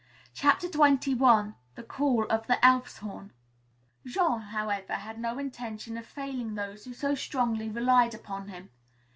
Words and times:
CHAPTER 0.33 0.67
XXI 0.67 1.53
THE 1.75 1.83
CALL 1.83 2.23
OF 2.31 2.47
THE 2.47 2.65
ELF'S 2.65 2.97
HORN 2.97 3.33
Jean, 4.03 4.39
however, 4.41 4.93
had 4.93 5.19
no 5.19 5.37
intention 5.37 5.95
of 5.95 6.07
failing 6.07 6.55
those 6.55 6.85
who 6.85 6.93
so 6.95 7.13
strongly 7.13 7.69
relied 7.69 8.15
upon 8.15 8.47
him. 8.47 8.71